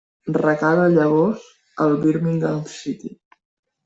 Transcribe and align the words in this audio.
Recala 0.35 0.85
llavors 0.93 1.43
al 1.85 1.93
Birmingham 2.05 2.63
City. 2.77 3.13